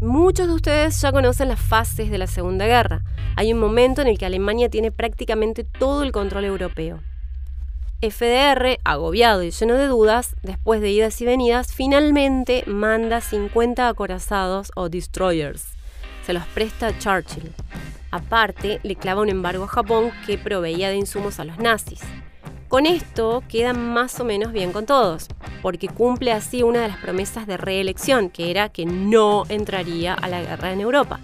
Muchos 0.00 0.46
de 0.46 0.54
ustedes 0.54 1.00
ya 1.00 1.10
conocen 1.10 1.48
las 1.48 1.60
fases 1.60 2.08
de 2.08 2.18
la 2.18 2.28
Segunda 2.28 2.66
Guerra. 2.66 3.02
Hay 3.34 3.52
un 3.52 3.58
momento 3.58 4.00
en 4.00 4.06
el 4.06 4.16
que 4.16 4.26
Alemania 4.26 4.68
tiene 4.68 4.92
prácticamente 4.92 5.64
todo 5.64 6.04
el 6.04 6.12
control 6.12 6.44
europeo. 6.44 7.00
FDR, 8.00 8.78
agobiado 8.84 9.42
y 9.42 9.50
lleno 9.50 9.74
de 9.74 9.88
dudas, 9.88 10.36
después 10.44 10.80
de 10.80 10.90
idas 10.90 11.20
y 11.20 11.24
venidas, 11.24 11.72
finalmente 11.72 12.62
manda 12.68 13.20
50 13.20 13.88
acorazados 13.88 14.70
o 14.76 14.88
destroyers. 14.88 15.66
Se 16.24 16.32
los 16.32 16.46
presta 16.46 16.86
a 16.86 16.98
Churchill. 16.98 17.52
Aparte, 18.12 18.78
le 18.84 18.94
clava 18.94 19.22
un 19.22 19.30
embargo 19.30 19.64
a 19.64 19.68
Japón 19.68 20.12
que 20.28 20.38
proveía 20.38 20.90
de 20.90 20.96
insumos 20.96 21.40
a 21.40 21.44
los 21.44 21.58
nazis. 21.58 22.02
Con 22.68 22.84
esto 22.84 23.42
queda 23.48 23.72
más 23.72 24.20
o 24.20 24.26
menos 24.26 24.52
bien 24.52 24.72
con 24.72 24.84
todos, 24.84 25.28
porque 25.62 25.88
cumple 25.88 26.32
así 26.32 26.62
una 26.62 26.82
de 26.82 26.88
las 26.88 26.98
promesas 26.98 27.46
de 27.46 27.56
reelección, 27.56 28.28
que 28.28 28.50
era 28.50 28.68
que 28.68 28.84
no 28.84 29.44
entraría 29.48 30.12
a 30.12 30.28
la 30.28 30.42
guerra 30.42 30.72
en 30.72 30.82
Europa, 30.82 31.18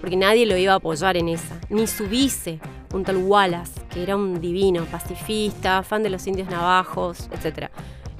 porque 0.00 0.14
nadie 0.14 0.46
lo 0.46 0.56
iba 0.56 0.74
a 0.74 0.76
apoyar 0.76 1.16
en 1.16 1.28
esa, 1.28 1.58
ni 1.70 1.88
su 1.88 2.06
vice, 2.06 2.60
un 2.94 3.02
tal 3.02 3.16
Wallace, 3.16 3.80
que 3.92 4.04
era 4.04 4.14
un 4.14 4.40
divino, 4.40 4.84
pacifista, 4.84 5.82
fan 5.82 6.04
de 6.04 6.10
los 6.10 6.24
indios 6.28 6.48
navajos, 6.48 7.28
etc. 7.32 7.68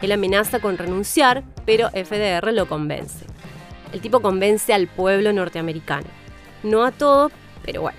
Él 0.03 0.11
amenaza 0.11 0.59
con 0.59 0.77
renunciar, 0.77 1.45
pero 1.65 1.91
FDR 1.91 2.53
lo 2.53 2.67
convence. 2.67 3.27
El 3.93 4.01
tipo 4.01 4.21
convence 4.21 4.75
al 4.75 4.89
pueblo 4.89 5.33
norteamericano. 5.33 6.09
No 6.65 6.83
a 6.83 6.91
todo, 6.91 7.31
pero 7.65 7.83
bueno. 7.83 7.99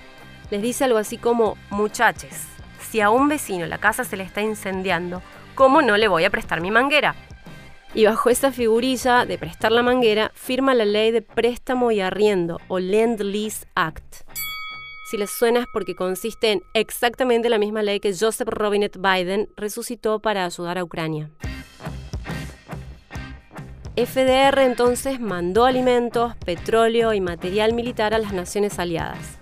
Les 0.50 0.60
dice 0.60 0.84
algo 0.84 0.98
así 0.98 1.16
como, 1.16 1.56
muchachos, 1.70 2.34
si 2.80 3.00
a 3.00 3.10
un 3.10 3.28
vecino 3.28 3.66
la 3.66 3.78
casa 3.78 4.04
se 4.04 4.16
le 4.16 4.24
está 4.24 4.40
incendiando, 4.40 5.22
¿cómo 5.54 5.82
no 5.82 5.96
le 5.96 6.08
voy 6.08 6.24
a 6.24 6.30
prestar 6.30 6.60
mi 6.60 6.70
manguera? 6.70 7.14
Y 7.94 8.04
bajo 8.04 8.30
esa 8.30 8.52
figurilla 8.52 9.24
de 9.24 9.38
prestar 9.38 9.72
la 9.72 9.82
manguera, 9.82 10.30
firma 10.34 10.74
la 10.74 10.84
ley 10.84 11.10
de 11.10 11.22
préstamo 11.22 11.90
y 11.90 12.00
arriendo, 12.00 12.60
o 12.68 12.78
Lend-Lease 12.78 13.66
Act. 13.74 14.28
Si 15.10 15.16
les 15.16 15.30
suena 15.30 15.60
es 15.60 15.66
porque 15.72 15.94
consiste 15.94 16.52
en 16.52 16.62
exactamente 16.74 17.48
la 17.48 17.56
misma 17.56 17.82
ley 17.82 17.98
que 17.98 18.14
Joseph 18.14 18.48
Robinette 18.48 18.98
Biden 18.98 19.48
resucitó 19.56 20.20
para 20.20 20.44
ayudar 20.44 20.76
a 20.76 20.84
Ucrania. 20.84 21.30
FDR 23.96 24.60
entonces 24.60 25.18
mandó 25.18 25.64
alimentos, 25.64 26.36
petróleo 26.44 27.14
y 27.14 27.20
material 27.20 27.72
militar 27.72 28.12
a 28.14 28.18
las 28.18 28.32
naciones 28.32 28.78
aliadas. 28.78 29.38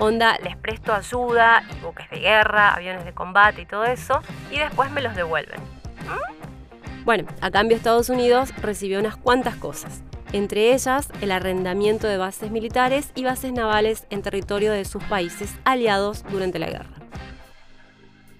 Onda, 0.00 0.38
les 0.44 0.56
presto 0.56 0.94
ayuda 0.94 1.64
y 1.70 1.84
buques 1.84 2.08
de 2.10 2.20
guerra, 2.20 2.74
aviones 2.74 3.04
de 3.04 3.12
combate 3.12 3.62
y 3.62 3.66
todo 3.66 3.84
eso, 3.84 4.20
y 4.50 4.58
después 4.58 4.92
me 4.92 5.02
los 5.02 5.16
devuelven. 5.16 5.60
¿Mm? 5.60 7.04
Bueno, 7.04 7.26
a 7.40 7.50
cambio 7.50 7.76
Estados 7.76 8.08
Unidos 8.08 8.54
recibió 8.62 9.00
unas 9.00 9.16
cuantas 9.16 9.56
cosas, 9.56 10.02
entre 10.32 10.72
ellas 10.72 11.08
el 11.20 11.32
arrendamiento 11.32 12.06
de 12.06 12.16
bases 12.16 12.52
militares 12.52 13.10
y 13.16 13.24
bases 13.24 13.52
navales 13.52 14.06
en 14.10 14.22
territorio 14.22 14.70
de 14.70 14.84
sus 14.84 15.02
países 15.04 15.56
aliados 15.64 16.24
durante 16.30 16.60
la 16.60 16.68
guerra. 16.68 16.94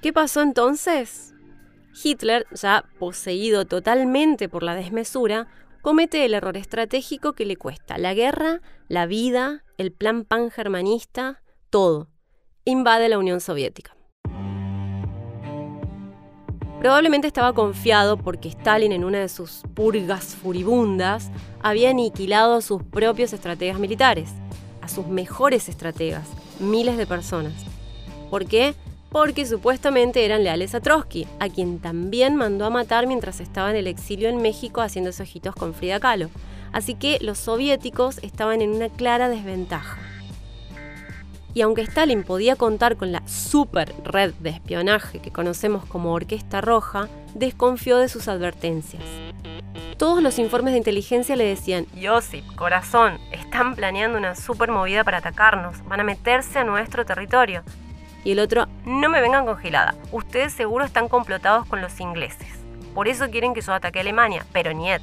¿Qué 0.01 0.13
pasó 0.13 0.43
entonces? 0.43 1.35
Hitler, 2.05 2.47
ya 2.53 2.85
poseído 3.01 3.65
totalmente 3.65 4.49
por 4.49 4.63
la 4.63 4.77
desmesura, 4.77 5.49
comete 5.83 6.25
el 6.25 6.35
error 6.35 6.57
estratégico 6.57 7.33
que 7.33 7.47
le 7.47 7.57
cuesta 7.57 7.99
la 7.99 8.15
guerra, 8.15 8.61
la 8.87 9.07
vida, 9.07 9.65
el 9.77 9.91
plan 9.91 10.25
pangermanista, 10.25 11.41
todo. 11.71 12.09
Invade 12.65 13.09
la 13.09 13.19
Unión 13.19 13.41
Soviética. 13.41 13.95
Probablemente 16.81 17.27
estaba 17.27 17.55
confiado 17.55 18.17
porque 18.17 18.49
Stalin 18.49 18.93
en 18.93 19.05
una 19.05 19.19
de 19.19 19.29
sus 19.29 19.63
purgas 19.75 20.37
furibundas 20.37 21.31
había 21.61 21.91
aniquilado 21.91 22.55
a 22.55 22.63
sus 22.63 22.85
propios 22.85 23.33
estrategas 23.33 23.81
militares, 23.81 24.31
a 24.81 24.89
sus 24.89 25.09
mejores 25.09 25.69
estrategas, 25.69 26.29
miles 26.61 26.97
de 26.97 27.07
personas. 27.07 27.55
¿Por 28.31 28.47
qué? 28.47 28.77
Porque 29.11 29.45
supuestamente 29.45 30.25
eran 30.25 30.45
leales 30.45 30.75
a 30.77 30.81
Trotsky, 30.81 31.27
a 31.41 31.49
quien 31.49 31.81
también 31.81 32.37
mandó 32.37 32.65
a 32.65 32.71
matar 32.71 33.09
mientras 33.09 33.41
estaba 33.41 33.71
en 33.71 33.77
el 33.77 33.89
exilio 33.89 34.29
en 34.29 34.41
México 34.41 34.81
haciendo 34.81 35.11
ojitos 35.11 35.57
con 35.57 35.75
Frida 35.75 35.99
Kahlo. 35.99 36.29
Así 36.71 36.95
que 36.95 37.19
los 37.21 37.39
soviéticos 37.39 38.19
estaban 38.19 38.63
en 38.63 38.71
una 38.71 38.89
clara 38.89 39.29
desventaja. 39.29 40.08
Y 41.59 41.63
aunque 41.63 41.83
Stalin 41.83 42.23
podía 42.23 42.55
contar 42.55 42.95
con 42.97 43.11
la 43.11 43.27
super 43.27 43.93
red 44.05 44.33
de 44.35 44.51
espionaje 44.51 45.19
que 45.19 45.33
conocemos 45.33 45.85
como 45.87 46.13
Orquesta 46.13 46.61
Roja, 46.61 47.09
desconfió 47.35 47.99
de 47.99 48.09
sus 48.09 48.29
advertencias. 48.29 49.03
Todos 49.97 50.23
los 50.23 50.39
informes 50.39 50.71
de 50.73 50.79
inteligencia 50.79 51.35
le 51.35 51.43
decían, 51.43 51.87
Josip, 52.01 52.45
corazón, 52.55 53.19
están 53.33 53.75
planeando 53.75 54.19
una 54.19 54.37
super 54.37 54.71
movida 54.71 55.03
para 55.03 55.19
atacarnos, 55.19 55.85
van 55.89 55.99
a 55.99 56.05
meterse 56.05 56.61
a 56.61 56.65
nuestro 56.65 57.05
territorio. 57.05 57.65
Y 58.23 58.31
el 58.31 58.39
otro, 58.39 58.69
no 58.85 59.09
me 59.09 59.21
vengan 59.21 59.45
congelada, 59.45 59.97
ustedes 60.13 60.53
seguro 60.53 60.85
están 60.85 61.09
complotados 61.09 61.67
con 61.67 61.81
los 61.81 61.99
ingleses. 61.99 62.47
Por 62.95 63.09
eso 63.09 63.31
quieren 63.31 63.53
que 63.53 63.63
yo 63.63 63.73
ataque 63.73 63.99
a 63.99 64.03
Alemania, 64.03 64.47
pero 64.53 64.73
niet. 64.73 65.03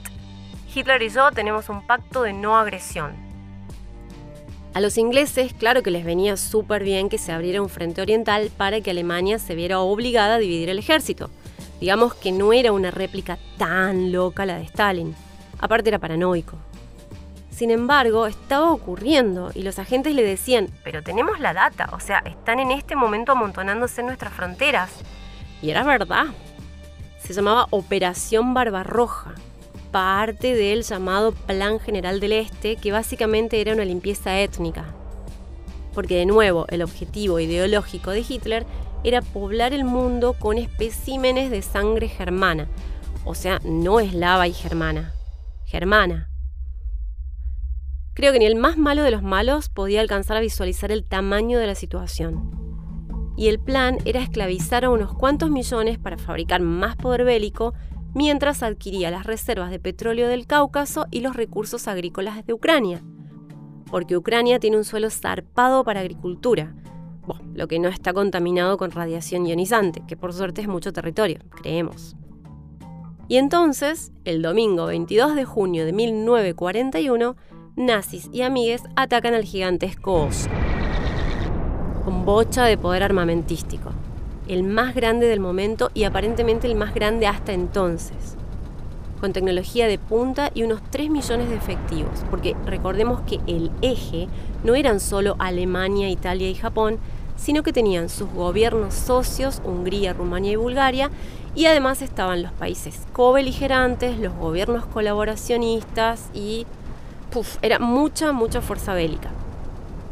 Hitler 0.74 1.02
y 1.02 1.10
yo 1.10 1.32
tenemos 1.32 1.68
un 1.68 1.86
pacto 1.86 2.24
de 2.24 2.32
no 2.32 2.58
agresión. 2.58 3.25
A 4.76 4.82
los 4.82 4.98
ingleses, 4.98 5.54
claro 5.54 5.84
que 5.84 5.90
les 5.90 6.04
venía 6.04 6.36
súper 6.36 6.84
bien 6.84 7.08
que 7.08 7.18
se 7.18 7.32
abriera 7.32 7.62
un 7.62 7.70
frente 7.70 8.02
oriental 8.02 8.52
para 8.58 8.82
que 8.82 8.92
Alemania 8.92 9.40
se 9.40 9.56
viera 9.56 9.80
obligada 9.80 10.36
a 10.36 10.38
dividir 10.38 10.68
el 10.70 10.80
ejército. 10.80 11.30
Digamos 11.80 12.14
que 12.14 12.34
no 12.34 12.52
era 12.52 12.74
una 12.74 12.92
réplica 12.92 13.38
tan 13.58 14.12
loca 14.12 14.46
la 14.46 14.58
de 14.58 14.64
Stalin. 14.64 15.16
Aparte 15.60 15.88
era 15.88 16.00
paranoico. 16.00 16.58
Sin 17.52 17.72
embargo, 17.72 18.28
estaba 18.28 18.70
ocurriendo 18.70 19.50
y 19.56 19.62
los 19.62 19.80
agentes 19.80 20.14
le 20.14 20.24
decían, 20.24 20.68
pero 20.84 21.02
tenemos 21.02 21.40
la 21.40 21.54
data, 21.54 21.88
o 21.94 22.02
sea, 22.02 22.18
están 22.26 22.60
en 22.60 22.72
este 22.72 22.98
momento 22.98 23.32
amontonándose 23.32 24.02
en 24.02 24.08
nuestras 24.08 24.34
fronteras. 24.34 24.92
Y 25.62 25.70
era 25.70 25.84
verdad. 25.84 26.26
Se 27.18 27.32
llamaba 27.32 27.68
Operación 27.70 28.54
Barbarroja 28.54 29.36
parte 29.96 30.56
del 30.56 30.84
llamado 30.84 31.32
Plan 31.32 31.80
General 31.80 32.20
del 32.20 32.34
Este, 32.34 32.76
que 32.76 32.92
básicamente 32.92 33.62
era 33.62 33.72
una 33.72 33.86
limpieza 33.86 34.42
étnica. 34.42 34.94
Porque 35.94 36.18
de 36.18 36.26
nuevo, 36.26 36.66
el 36.68 36.82
objetivo 36.82 37.40
ideológico 37.40 38.12
de 38.12 38.26
Hitler 38.28 38.66
era 39.06 39.22
poblar 39.22 39.72
el 39.72 39.86
mundo 39.86 40.34
con 40.34 40.58
especímenes 40.58 41.50
de 41.50 41.62
sangre 41.62 42.10
germana, 42.10 42.68
o 43.24 43.36
sea, 43.36 43.62
no 43.64 44.02
eslava 44.02 44.50
y 44.50 44.54
germana, 44.54 45.14
germana. 45.64 46.30
Creo 48.16 48.34
que 48.34 48.40
ni 48.40 48.48
el 48.48 48.58
más 48.58 48.76
malo 48.76 49.02
de 49.02 49.12
los 49.12 49.24
malos 49.24 49.70
podía 49.70 50.02
alcanzar 50.02 50.36
a 50.36 50.42
visualizar 50.42 50.92
el 50.92 51.06
tamaño 51.06 51.58
de 51.58 51.68
la 51.68 51.76
situación. 51.76 52.52
Y 53.38 53.48
el 53.48 53.60
plan 53.60 54.00
era 54.04 54.22
esclavizar 54.22 54.84
a 54.84 54.90
unos 54.90 55.14
cuantos 55.14 55.50
millones 55.50 55.98
para 55.98 56.18
fabricar 56.18 56.60
más 56.60 56.98
poder 56.98 57.24
bélico 57.24 57.74
mientras 58.16 58.64
adquiría 58.64 59.12
las 59.12 59.26
reservas 59.26 59.70
de 59.70 59.78
petróleo 59.78 60.28
del 60.28 60.48
Cáucaso 60.48 61.06
y 61.12 61.20
los 61.20 61.36
recursos 61.36 61.88
agrícolas 61.88 62.44
de 62.46 62.54
Ucrania. 62.54 63.04
Porque 63.92 64.18
Ucrania 64.18 64.58
tiene 64.58 64.78
un 64.78 64.86
suelo 64.86 65.10
zarpado 65.12 65.84
para 65.84 66.00
agricultura, 66.00 66.74
lo 67.54 67.68
que 67.68 67.78
no 67.78 67.90
está 67.90 68.14
contaminado 68.14 68.78
con 68.78 68.92
radiación 68.92 69.46
ionizante, 69.46 70.02
que 70.08 70.16
por 70.16 70.34
suerte 70.34 70.62
es 70.62 70.68
mucho 70.68 70.94
territorio, 70.94 71.40
creemos. 71.62 72.16
Y 73.28 73.38
entonces, 73.38 74.14
el 74.24 74.42
domingo 74.42 74.86
22 74.86 75.36
de 75.36 75.46
junio 75.46 75.86
de 75.86 75.92
1941, 75.92 77.36
nazis 77.76 78.30
y 78.32 78.44
amigues 78.44 78.84
atacan 78.96 79.34
al 79.34 79.44
gigantesco 79.44 80.26
oso, 80.26 80.50
con 82.06 82.24
bocha 82.24 82.64
de 82.64 82.78
poder 82.78 83.04
armamentístico. 83.04 83.92
El 84.48 84.64
más 84.64 84.96
grande 84.96 85.28
del 85.28 85.40
momento 85.40 85.92
y 85.94 86.04
aparentemente 86.04 86.68
el 86.68 86.76
más 86.76 86.94
grande 86.94 87.28
hasta 87.28 87.54
entonces, 87.54 88.36
con 89.20 89.34
tecnología 89.34 89.88
de 89.88 89.98
punta 89.98 90.52
y 90.54 90.64
unos 90.64 90.82
3 90.92 91.10
millones 91.10 91.50
de 91.50 91.56
efectivos, 91.56 92.24
porque 92.30 92.56
recordemos 92.66 93.22
que 93.22 93.40
el 93.48 93.72
eje 93.82 94.28
no 94.64 94.76
eran 94.76 95.00
solo 95.00 95.36
Alemania, 95.40 96.10
Italia 96.10 96.50
y 96.50 96.56
Japón, 96.56 97.00
sino 97.38 97.64
que 97.64 97.74
tenían 97.74 98.10
sus 98.10 98.30
gobiernos 98.30 98.94
socios, 98.94 99.62
Hungría, 99.66 100.14
Rumania 100.14 100.54
y 100.54 100.56
Bulgaria, 100.58 101.10
y 101.56 101.66
además 101.66 102.02
estaban 102.02 102.44
los 102.44 102.52
países 102.52 103.02
cobeligerantes, 103.14 104.20
los 104.20 104.34
gobiernos 104.34 104.86
colaboracionistas 104.86 106.30
y 106.34 106.66
era 107.62 107.80
mucha, 107.80 108.32
mucha 108.32 108.62
fuerza 108.62 108.94
bélica. 108.94 109.30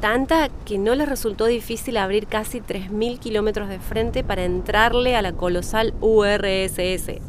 Tanta 0.03 0.49
que 0.65 0.77
no 0.77 0.95
les 0.95 1.07
resultó 1.07 1.45
difícil 1.45 1.95
abrir 1.95 2.27
casi 2.27 2.59
3.000 2.59 3.19
kilómetros 3.19 3.69
de 3.69 3.79
frente 3.79 4.21
para 4.21 4.43
entrarle 4.43 5.15
a 5.15 5.21
la 5.21 5.31
colosal 5.31 5.93
URSS. 6.01 7.21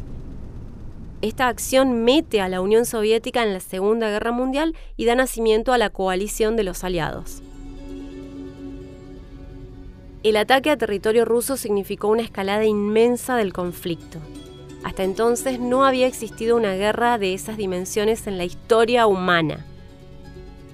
Esta 1.21 1.47
acción 1.47 2.03
mete 2.03 2.41
a 2.41 2.49
la 2.49 2.59
Unión 2.59 2.85
Soviética 2.85 3.43
en 3.43 3.53
la 3.53 3.61
Segunda 3.61 4.09
Guerra 4.09 4.33
Mundial 4.33 4.75
y 4.97 5.05
da 5.05 5.15
nacimiento 5.15 5.71
a 5.71 5.77
la 5.77 5.89
coalición 5.89 6.57
de 6.57 6.63
los 6.65 6.83
aliados. 6.83 7.41
El 10.23 10.35
ataque 10.35 10.69
a 10.69 10.75
territorio 10.75 11.23
ruso 11.23 11.55
significó 11.55 12.09
una 12.09 12.23
escalada 12.23 12.65
inmensa 12.65 13.37
del 13.37 13.53
conflicto. 13.53 14.19
Hasta 14.83 15.05
entonces 15.05 15.61
no 15.61 15.85
había 15.85 16.07
existido 16.07 16.57
una 16.57 16.73
guerra 16.73 17.17
de 17.19 17.35
esas 17.35 17.55
dimensiones 17.55 18.27
en 18.27 18.37
la 18.37 18.43
historia 18.43 19.07
humana. 19.07 19.65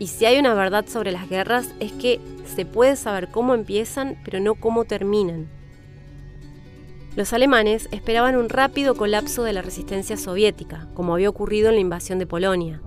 Y 0.02 0.08
si 0.08 0.26
hay 0.26 0.40
una 0.40 0.56
verdad 0.56 0.86
sobre 0.88 1.12
las 1.12 1.30
guerras 1.30 1.76
es 1.80 1.92
que 1.92 2.20
se 2.56 2.66
puede 2.66 2.96
saber 2.96 3.28
cómo 3.30 3.54
empiezan, 3.54 4.18
pero 4.26 4.40
no 4.40 4.56
cómo 4.56 4.86
terminan. 4.86 5.48
Los 7.16 7.34
alemanes 7.34 7.88
esperaban 7.92 8.36
un 8.36 8.50
rápido 8.50 8.96
colapso 8.96 9.44
de 9.44 9.54
la 9.54 9.62
resistencia 9.62 10.18
soviética, 10.18 10.88
como 10.96 11.14
había 11.14 11.30
ocurrido 11.30 11.70
en 11.70 11.76
la 11.76 11.82
invasión 11.82 12.18
de 12.18 12.26
Polonia. 12.26 12.82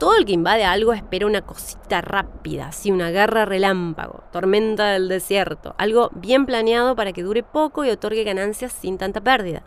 Todo 0.00 0.16
el 0.16 0.24
que 0.24 0.32
invade 0.32 0.64
algo 0.64 0.94
espera 0.94 1.26
una 1.26 1.42
cosita 1.42 2.00
rápida, 2.00 2.66
así 2.66 2.90
una 2.90 3.12
guerra 3.12 3.44
relámpago, 3.44 4.24
tormenta 4.32 4.88
del 4.88 5.06
desierto, 5.06 5.76
algo 5.78 6.10
bien 6.12 6.44
planeado 6.44 6.96
para 6.96 7.12
que 7.12 7.22
dure 7.22 7.44
poco 7.44 7.84
y 7.84 7.90
otorgue 7.90 8.24
ganancias 8.24 8.72
sin 8.72 8.98
tanta 8.98 9.20
pérdida. 9.20 9.62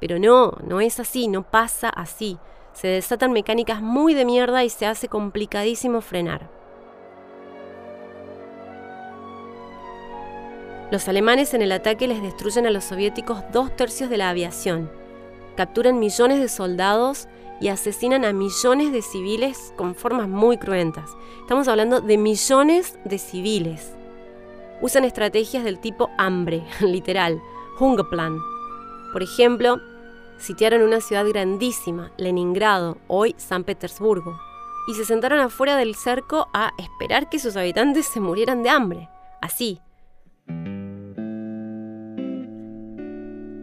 Pero 0.00 0.18
no, 0.18 0.58
no 0.66 0.80
es 0.80 0.98
así, 0.98 1.28
no 1.28 1.44
pasa 1.44 1.88
así. 1.88 2.36
Se 2.74 2.88
desatan 2.88 3.32
mecánicas 3.32 3.80
muy 3.80 4.14
de 4.14 4.24
mierda 4.24 4.64
y 4.64 4.68
se 4.68 4.84
hace 4.84 5.08
complicadísimo 5.08 6.00
frenar. 6.00 6.50
Los 10.90 11.08
alemanes 11.08 11.54
en 11.54 11.62
el 11.62 11.72
ataque 11.72 12.06
les 12.06 12.20
destruyen 12.20 12.66
a 12.66 12.70
los 12.70 12.84
soviéticos 12.84 13.42
dos 13.52 13.74
tercios 13.74 14.10
de 14.10 14.16
la 14.16 14.30
aviación, 14.30 14.90
capturan 15.56 15.98
millones 15.98 16.40
de 16.40 16.48
soldados 16.48 17.26
y 17.60 17.68
asesinan 17.68 18.24
a 18.24 18.32
millones 18.32 18.92
de 18.92 19.02
civiles 19.02 19.72
con 19.76 19.94
formas 19.94 20.28
muy 20.28 20.58
cruentas. 20.58 21.10
Estamos 21.40 21.68
hablando 21.68 22.00
de 22.00 22.18
millones 22.18 22.98
de 23.04 23.18
civiles. 23.18 23.94
Usan 24.82 25.04
estrategias 25.04 25.64
del 25.64 25.78
tipo 25.78 26.10
hambre, 26.18 26.64
literal, 26.80 27.40
Hungerplan. 27.78 28.38
Por 29.12 29.22
ejemplo, 29.22 29.80
sitiaron 30.38 30.82
una 30.82 31.00
ciudad 31.00 31.26
grandísima, 31.26 32.12
Leningrado, 32.16 32.98
hoy 33.08 33.34
San 33.38 33.64
Petersburgo, 33.64 34.38
y 34.88 34.94
se 34.94 35.04
sentaron 35.04 35.40
afuera 35.40 35.76
del 35.76 35.94
cerco 35.94 36.48
a 36.52 36.72
esperar 36.78 37.28
que 37.28 37.38
sus 37.38 37.56
habitantes 37.56 38.06
se 38.06 38.20
murieran 38.20 38.62
de 38.62 38.70
hambre. 38.70 39.08
Así, 39.40 39.80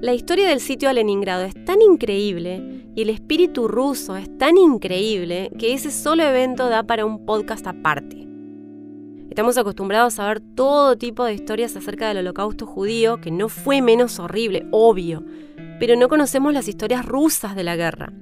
La 0.01 0.15
historia 0.15 0.49
del 0.49 0.61
sitio 0.61 0.89
a 0.89 0.93
Leningrado 0.93 1.43
es 1.43 1.53
tan 1.63 1.79
increíble 1.79 2.87
y 2.95 3.03
el 3.03 3.11
espíritu 3.11 3.67
ruso 3.67 4.15
es 4.15 4.35
tan 4.39 4.57
increíble 4.57 5.51
que 5.59 5.73
ese 5.73 5.91
solo 5.91 6.23
evento 6.23 6.69
da 6.69 6.81
para 6.81 7.05
un 7.05 7.23
podcast 7.23 7.67
aparte. 7.67 8.27
Estamos 9.29 9.59
acostumbrados 9.59 10.17
a 10.17 10.25
ver 10.27 10.41
todo 10.55 10.97
tipo 10.97 11.23
de 11.23 11.35
historias 11.35 11.75
acerca 11.75 12.07
del 12.07 12.17
holocausto 12.17 12.65
judío, 12.65 13.21
que 13.21 13.29
no 13.29 13.47
fue 13.47 13.83
menos 13.83 14.17
horrible, 14.17 14.65
obvio, 14.71 15.23
pero 15.81 15.95
no 15.95 16.09
conocemos 16.09 16.53
las 16.53 16.67
historias 16.67 17.03
rusas 17.03 17.55
de 17.55 17.63
la 17.63 17.75
guerra. 17.75 18.13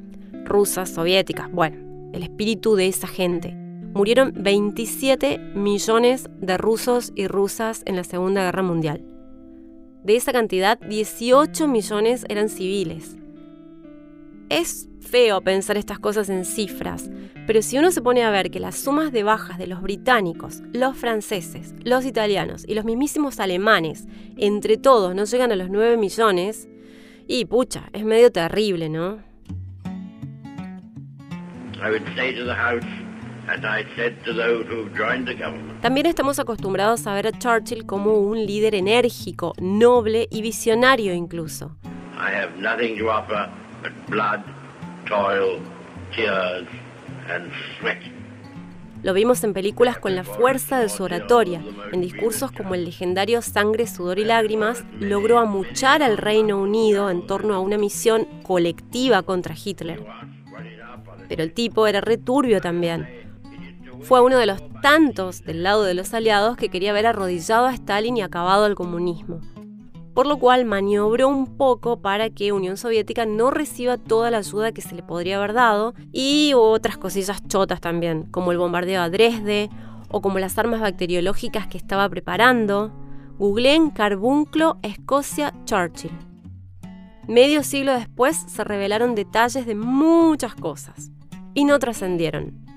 Rusas, 0.46 0.92
soviéticas, 0.92 1.52
bueno, 1.52 2.10
el 2.14 2.24
espíritu 2.24 2.76
de 2.76 2.88
esa 2.88 3.06
gente. 3.06 3.54
Murieron 3.54 4.32
27 4.34 5.40
millones 5.56 6.30
de 6.40 6.58
rusos 6.58 7.12
y 7.16 7.28
rusas 7.28 7.84
en 7.86 7.98
la 7.98 8.06
Segunda 8.06 8.46
Guerra 8.46 8.64
Mundial. 8.64 9.04
De 10.06 10.16
esa 10.16 10.32
cantidad, 10.32 10.80
18 10.80 11.68
millones 11.68 12.26
eran 12.30 12.48
civiles. 12.48 13.18
Es 14.48 14.88
feo 15.02 15.42
pensar 15.42 15.76
estas 15.76 16.00
cosas 16.00 16.30
en 16.30 16.46
cifras, 16.46 17.10
pero 17.46 17.62
si 17.62 17.78
uno 17.78 17.92
se 17.92 18.02
pone 18.02 18.24
a 18.24 18.32
ver 18.32 18.52
que 18.52 18.62
las 18.62 18.78
sumas 18.78 19.12
de 19.12 19.24
bajas 19.24 19.58
de 19.58 19.68
los 19.68 19.82
británicos, 19.82 20.62
los 20.72 20.96
franceses, 20.96 21.76
los 21.84 22.06
italianos 22.06 22.64
y 22.66 22.74
los 22.74 22.86
mismísimos 22.86 23.42
alemanes, 23.42 24.08
entre 24.38 24.78
todos 24.78 25.14
no 25.14 25.26
llegan 25.26 25.52
a 25.52 25.58
los 25.58 25.70
9 25.70 25.98
millones, 25.98 26.70
y 27.30 27.46
pucha, 27.46 27.84
es 27.94 28.04
medio 28.04 28.32
terrible, 28.32 28.90
¿no? 28.90 29.20
También 35.82 36.08
estamos 36.08 36.40
acostumbrados 36.40 37.06
a 37.06 37.14
ver 37.14 37.28
a 37.28 37.32
Churchill 37.32 37.86
como 37.86 38.14
un 38.14 38.44
líder 38.46 38.74
enérgico, 38.74 39.54
noble 39.60 40.28
y 40.32 40.42
visionario 40.42 41.14
incluso. 41.14 41.78
Lo 49.02 49.14
vimos 49.14 49.44
en 49.44 49.54
películas 49.54 49.98
con 49.98 50.16
la 50.16 50.24
fuerza 50.24 50.80
de 50.80 50.90
su 50.90 51.04
oratoria, 51.04 51.64
en 51.92 52.02
discursos 52.02 52.52
como 52.52 52.76
el 52.76 52.86
legendario 52.86 53.42
Sangre, 53.42 53.88
Sudor 53.88 54.20
y 54.20 54.26
Lágrimas, 54.26 54.84
logró 55.00 55.40
amuchar 55.40 56.04
al 56.04 56.18
Reino 56.18 56.58
Unido 56.62 57.10
en 57.10 57.26
torno 57.26 57.54
a 57.54 57.60
una 57.60 57.78
misión 57.78 58.28
colectiva 58.44 59.24
contra 59.24 59.56
Hitler. 59.56 60.06
Pero 61.28 61.44
el 61.44 61.54
tipo 61.54 61.88
era 61.88 62.02
returbio 62.02 62.60
también 62.60 63.20
fue 64.02 64.22
uno 64.22 64.38
de 64.38 64.46
los 64.46 64.62
tantos 64.82 65.44
del 65.44 65.64
lado 65.64 65.84
de 65.84 65.94
los 65.94 66.14
aliados 66.14 66.58
que 66.58 66.70
quería 66.70 66.94
ver 66.94 67.06
arrodillado 67.06 67.68
a 67.68 67.74
Stalin 67.74 68.18
y 68.18 68.22
acabado 68.22 68.66
el 68.66 68.76
comunismo. 68.76 69.42
Por 70.20 70.28
lo 70.28 70.38
cual 70.38 70.66
maniobró 70.66 71.30
un 71.30 71.56
poco 71.56 72.02
para 72.02 72.30
que 72.30 72.52
Unión 72.52 72.76
Soviética 72.76 73.26
no 73.26 73.52
reciba 73.52 73.96
toda 73.96 74.30
la 74.30 74.40
ayuda 74.40 74.74
que 74.74 74.82
se 74.82 74.94
le 74.94 75.02
podría 75.02 75.38
haber 75.38 75.54
dado 75.54 75.94
y 76.12 76.52
otras 76.58 76.98
cosillas 76.98 77.42
chotas 77.48 77.80
también, 77.80 78.24
como 78.24 78.52
el 78.52 78.58
bombardeo 78.58 79.02
a 79.02 79.10
Dresde 79.10 79.70
o 80.10 80.22
como 80.22 80.40
las 80.40 80.58
armas 80.58 80.82
bacteriológicas 80.82 81.68
que 81.68 81.78
estaba 81.78 82.10
preparando. 82.10 82.92
Googleen 83.38 83.92
Carbunclo, 83.92 84.78
Escocia, 84.82 85.54
Churchill. 85.64 86.12
Medio 87.26 87.64
siglo 87.64 87.94
después 87.94 88.36
se 88.36 88.66
revelaron 88.66 89.16
detalles 89.16 89.66
de 89.66 89.76
muchas 89.76 90.54
cosas 90.54 91.12
y 91.54 91.64
no 91.64 91.80
trascendieron 91.80 92.69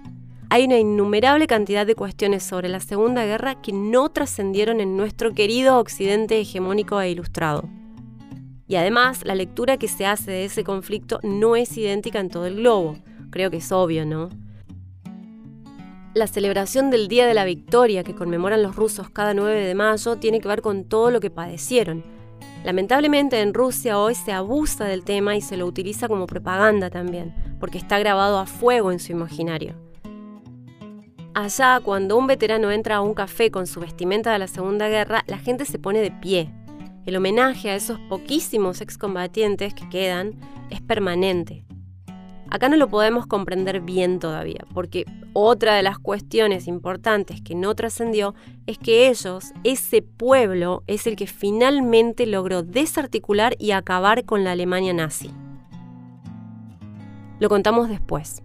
hay 0.53 0.67
una 0.67 0.79
innumerable 0.79 1.47
cantidad 1.47 1.87
de 1.87 1.95
cuestiones 1.95 2.43
sobre 2.43 2.69
la 2.69 2.81
Segunda 2.81 3.25
Guerra 3.25 3.62
que 3.62 3.73
no 3.73 4.11
trascendieron 4.11 4.83
en 4.83 4.99
nuestro 4.99 5.33
querido 5.33 5.79
Occidente 5.79 6.38
hegemónico 6.38 7.01
e 7.01 7.11
ilustrado. 7.11 7.71
Y 8.69 8.77
además, 8.77 9.25
la 9.25 9.35
lectura 9.35 9.79
que 9.79 9.88
se 9.88 10.05
hace 10.05 10.31
de 10.31 10.45
ese 10.45 10.62
conflicto 10.62 11.21
no 11.23 11.57
es 11.57 11.75
idéntica 11.79 12.21
en 12.21 12.29
todo 12.29 12.45
el 12.45 12.57
globo. 12.57 12.99
Creo 13.31 13.51
que 13.51 13.57
es 13.57 13.73
obvio, 13.73 14.05
¿no? 14.05 14.29
La 16.12 16.27
celebración 16.27 16.91
del 16.91 17.09
Día 17.09 17.27
de 17.27 17.33
la 17.33 17.47
Victoria 17.47 18.05
que 18.05 18.15
conmemoran 18.15 18.62
los 18.62 18.77
rusos 18.77 19.09
cada 19.09 19.33
9 19.33 19.59
de 19.59 19.75
mayo 19.75 20.17
tiene 20.17 20.43
que 20.43 20.49
ver 20.49 20.61
con 20.61 20.85
todo 20.85 21.11
lo 21.11 21.21
que 21.21 21.31
padecieron. 21.31 22.05
Lamentablemente 22.62 23.41
en 23.41 23.55
Rusia 23.55 23.99
hoy 23.99 24.15
se 24.15 24.33
abusa 24.33 24.85
del 24.85 25.03
tema 25.03 25.35
y 25.35 25.41
se 25.41 25.57
lo 25.57 25.65
utiliza 25.65 26.09
como 26.09 26.27
propaganda 26.27 26.91
también, 26.91 27.35
porque 27.59 27.79
está 27.79 27.99
grabado 27.99 28.38
a 28.38 28.45
fuego 28.45 28.93
en 28.93 28.99
su 28.99 29.12
imaginario. 29.12 29.91
Allá, 31.35 31.81
cuando 31.83 32.18
un 32.18 32.27
veterano 32.27 32.71
entra 32.71 32.97
a 32.97 33.01
un 33.01 33.14
café 33.14 33.51
con 33.51 33.66
su 33.66 33.81
vestimenta 33.81 34.33
de 34.33 34.38
la 34.38 34.49
Segunda 34.49 34.88
Guerra, 34.88 35.25
la 35.27 35.38
gente 35.38 35.64
se 35.64 35.79
pone 35.79 36.01
de 36.01 36.11
pie. 36.11 36.53
El 37.07 37.16
homenaje 37.16 37.71
a 37.71 37.75
esos 37.75 37.99
poquísimos 38.01 38.83
excombatientes 38.83 39.73
que 39.73 39.88
quedan 39.88 40.38
es 40.68 40.83
permanente. 40.83 41.64
Acá 42.51 42.68
no 42.68 42.77
lo 42.77 42.88
podemos 42.88 43.27
comprender 43.27 43.81
bien 43.81 44.18
todavía, 44.18 44.66
porque 44.75 45.07
otra 45.33 45.75
de 45.75 45.83
las 45.83 45.99
cuestiones 45.99 46.68
importantes 46.68 47.40
que 47.40 47.55
no 47.55 47.75
trascendió 47.75 48.35
es 48.66 48.77
que 48.77 49.09
ellos, 49.09 49.55
ese 49.64 50.03
pueblo, 50.03 50.85
es 50.87 51.07
el 51.07 51.16
que 51.16 51.27
finalmente 51.27 52.27
logró 52.27 52.62
desarticular 52.62 53.57
y 53.59 53.71
acabar 53.71 54.27
con 54.27 54.45
la 54.45 54.53
Alemania 54.53 54.92
nazi. 54.92 55.31
Lo 57.40 57.49
contamos 57.49 57.88
después. 57.88 58.42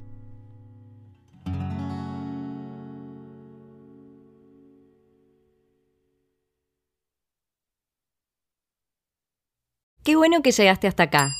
Qué 10.07 10.15
bueno 10.15 10.41
que 10.41 10.53
llegaste 10.53 10.87
hasta 10.87 11.03
acá. 11.03 11.35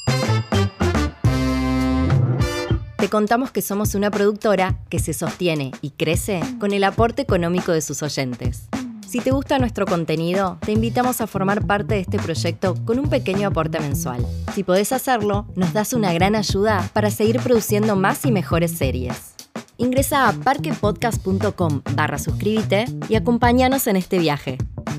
Te 2.98 3.08
contamos 3.08 3.50
que 3.50 3.62
somos 3.62 3.96
una 3.96 4.12
productora 4.12 4.78
que 4.90 5.00
se 5.00 5.14
sostiene 5.14 5.72
y 5.82 5.92
crece 5.92 6.42
con 6.60 6.74
el 6.74 6.84
aporte 6.84 7.22
económico 7.22 7.72
de 7.72 7.80
sus 7.80 8.04
oyentes. 8.04 8.68
Si 9.08 9.22
te 9.22 9.32
gusta 9.32 9.58
nuestro 9.58 9.86
contenido, 9.86 10.58
te 10.66 10.74
invitamos 10.74 11.22
a 11.22 11.28
formar 11.28 11.66
parte 11.66 11.96
de 11.96 12.02
este 12.02 12.20
proyecto 12.20 12.76
con 12.84 13.00
un 13.00 13.10
pequeño 13.10 13.48
aporte 13.48 13.80
mensual. 13.80 14.26
Si 14.54 14.66
podés 14.66 14.92
hacerlo, 14.92 15.48
nos 15.56 15.72
das 15.72 15.94
una 15.94 16.12
gran 16.12 16.36
ayuda 16.36 16.90
para 16.92 17.10
seguir 17.10 17.40
produciendo 17.40 17.96
más 17.96 18.26
y 18.26 18.34
mejores 18.34 18.72
series. 18.72 19.37
Ingresa 19.78 20.28
a 20.28 20.34
parquepodcast.com 20.34 21.82
barra 21.94 22.18
suscríbete 22.18 22.86
y 23.10 23.16
acompáñanos 23.16 23.88
en 23.88 23.96
este 23.96 24.18
viaje. 24.20 24.58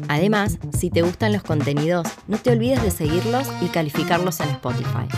Además, 0.09 0.59
si 0.77 0.91
te 0.91 1.03
gustan 1.03 1.33
los 1.33 1.43
contenidos, 1.43 2.07
no 2.29 2.39
te 2.39 2.51
olvides 2.51 2.83
de 2.83 2.91
seguirlos 2.91 3.47
y 3.61 3.67
calificarlos 3.67 4.41
en 4.41 4.51
Spotify. 4.51 5.09